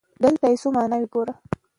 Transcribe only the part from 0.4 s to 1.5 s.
يې څو ماناوې ګورو.